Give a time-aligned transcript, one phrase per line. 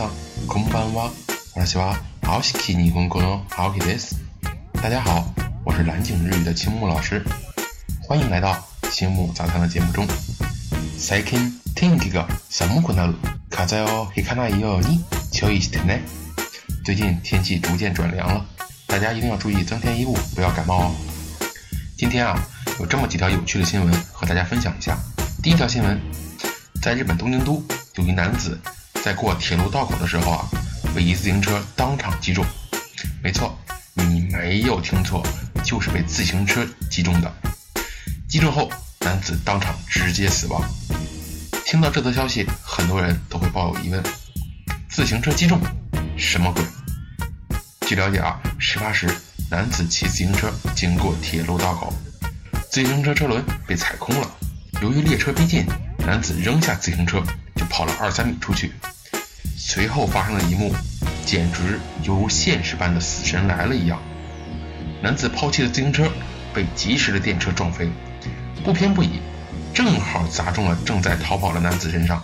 [0.00, 1.12] んは。
[1.54, 4.16] 私は青木日本語の青木です。
[4.74, 5.24] 大家好，
[5.64, 7.22] 我是蓝景日语的青木老师，
[8.08, 8.56] 欢迎来到
[8.90, 10.06] 青木早餐的节目中。
[10.98, 13.14] 最近天気が寒くなる。
[13.50, 16.02] 風邪をひかないように注意してね。
[16.84, 18.44] 最近天气逐渐转凉了，
[18.86, 20.94] 大家一定要注意增添衣物，不要感冒哦。
[21.98, 22.38] 今天啊，
[22.80, 24.96] 有这么几条有趣的新闻和大家分享一下。
[25.42, 26.00] 第一条新闻，
[26.82, 27.62] 在日本东京都，
[27.96, 28.58] 有一男子
[29.03, 30.45] 在过铁路道口的时候啊。
[30.93, 32.45] 被一自行车当场击中，
[33.23, 33.57] 没错，
[33.93, 35.25] 你没有听错，
[35.63, 37.33] 就是被自行车击中的。
[38.27, 38.69] 击中后，
[38.99, 40.61] 男子当场直接死亡。
[41.65, 44.03] 听到这则消息，很多人都会抱有疑问：
[44.89, 45.61] 自行车击中，
[46.17, 46.61] 什么鬼？
[47.87, 49.07] 据了解啊，事发时，
[49.49, 51.93] 男子骑自行车经过铁路道口，
[52.69, 54.29] 自行车车轮被踩空了。
[54.81, 55.65] 由于列车逼近，
[55.99, 57.23] 男子扔下自行车
[57.55, 58.73] 就跑了二三米出去。
[59.57, 60.73] 随后发生的一幕，
[61.25, 64.01] 简直犹如现实般的“死神来了”一样。
[65.01, 66.11] 男子抛弃的自行车
[66.53, 67.89] 被及时的电车撞飞，
[68.63, 69.19] 不偏不倚，
[69.73, 72.21] 正好砸中了正在逃跑的男子身上。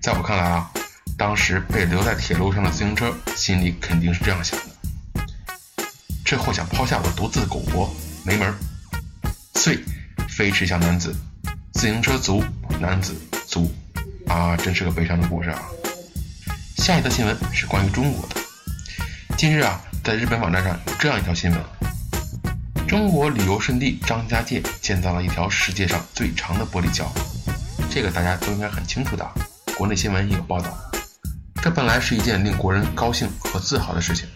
[0.00, 0.70] 在我看来啊，
[1.16, 5.24] 当时被留在铁路上的自行车心里肯定是这样想的：
[6.24, 7.88] 这货想抛下我独自苟活，
[8.24, 8.54] 没门儿！
[9.54, 9.78] 遂
[10.28, 11.14] 飞驰向男子，
[11.72, 12.42] 自行车足，
[12.80, 13.14] 男子
[13.46, 13.72] 足，
[14.26, 15.62] 啊，真是个悲伤的故事啊！
[16.84, 18.36] 下一条新闻是关于中国的。
[19.38, 21.58] 近日啊，在日本网站上有这样一条新闻：
[22.86, 27.10] 中国旅游胜地张家界建造了一条世界上最长的玻璃桥，
[27.90, 29.26] 这个大家都应该很清楚的，
[29.78, 30.76] 国内新闻也有报道。
[31.62, 34.28] 这本来是一件令国人高兴和自豪的事情，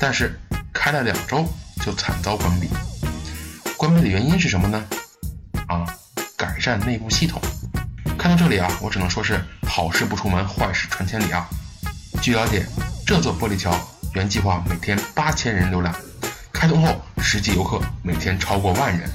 [0.00, 0.36] 但是
[0.72, 1.48] 开了两周
[1.86, 2.68] 就惨遭关闭。
[3.76, 4.84] 关闭的原因是什么呢？
[5.68, 5.86] 啊，
[6.36, 7.40] 改善内部系统。
[8.18, 11.48] 看到这里啊，我只能说是好事不出门，坏事传千里啊。
[12.21, 12.65] 据了解，
[13.05, 13.73] 这座玻璃桥
[14.13, 15.93] 原计划每天八千人浏览，
[16.51, 19.09] 开通后实际游客每天超过万人，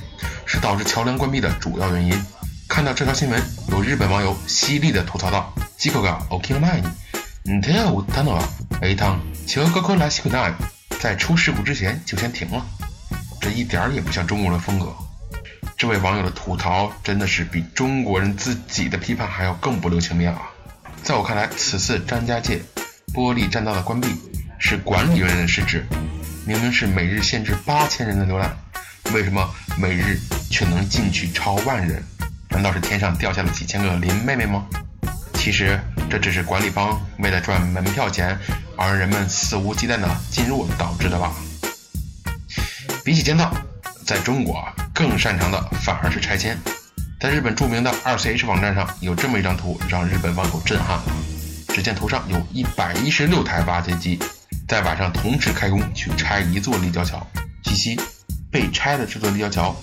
[0.46, 2.14] 是导致桥梁关闭的主要原因。
[2.68, 8.42] 看到这条新闻，有日本网友犀利的吐槽道：“机构が起きる前に、手を打ったのは、
[8.80, 10.54] 一趟橋が可らしくない。
[11.00, 12.64] 在出事故之前就先停了。”
[13.42, 14.94] 这一点儿也不像中国人的风格。
[15.76, 20.42] 这位网友的吐槽真的是比中国人自己的批判还要更不留情面啊！
[21.02, 22.62] 在我看来，此次张家界。
[23.13, 24.09] 玻璃栈道的关闭
[24.59, 25.83] 是管理人员的失职，
[26.45, 28.55] 明明是每日限制八千人的浏览，
[29.13, 30.19] 为什么每日
[30.51, 32.03] 却能进去超万人？
[32.49, 34.65] 难道是天上掉下了几千个林妹妹吗？
[35.33, 35.79] 其实
[36.09, 38.37] 这只是管理方为了赚门票钱
[38.75, 41.33] 而人们肆无忌惮的进入导致的吧。
[43.03, 43.51] 比起建造，
[44.05, 44.63] 在中国
[44.93, 46.57] 更擅长的反而是拆迁。
[47.19, 51.03] 在日本著名的二 CH 网站上有这么一张图，让日本网友震撼了。
[51.77, 54.17] 只见图上有一百一十六台挖掘机
[54.67, 57.23] 在晚上同时开工去拆一座立交桥。
[57.61, 57.95] 据悉，
[58.49, 59.75] 被拆的这座立交桥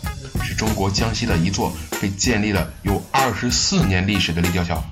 [0.42, 1.72] 是中国江西的一座
[2.02, 4.84] 被建立了有二十四年历史的立交桥，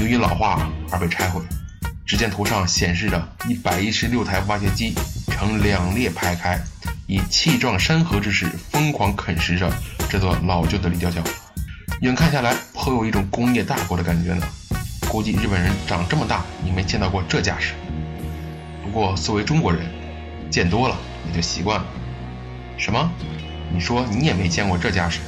[0.00, 1.40] 由于老化而被拆毁。
[2.04, 4.92] 只见图上显示着一百一十六台挖掘机
[5.30, 6.60] 呈两列排开，
[7.06, 9.72] 以气壮山河之势疯狂啃食着
[10.10, 11.22] 这座老旧的立交桥，
[12.00, 14.44] 远看下来颇有一种工业大国的感觉呢。
[15.08, 17.72] 估计日本人长这么大也没见到过这架势。
[18.84, 19.86] 不过作为中国人，
[20.50, 20.96] 见多了
[21.26, 21.86] 也就习惯了。
[22.76, 23.10] 什么？
[23.72, 25.20] 你说你也没见过这架势？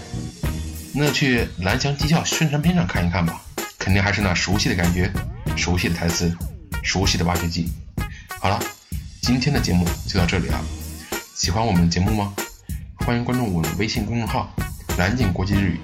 [0.95, 3.41] 那去蓝翔技校宣传片上看一看吧，
[3.79, 5.11] 肯定还是那熟悉的感觉、
[5.57, 6.37] 熟悉的台词、
[6.83, 7.71] 熟悉的挖掘机。
[8.39, 8.61] 好了，
[9.23, 10.61] 今天的节目就到这里了。
[11.35, 12.35] 喜欢我们的节目吗？
[12.97, 14.53] 欢迎关注我们微信公众号
[14.99, 15.81] “蓝景国际日语”，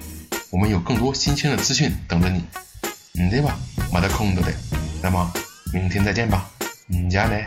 [0.51, 2.43] 我们有更多新鲜的资讯等着你。
[3.19, 3.57] 嗯，对吧？
[3.91, 4.53] 没得空的的，
[5.01, 5.31] 那么
[5.73, 6.49] 明天再见吧，
[6.89, 7.45] 嗯，加嘞。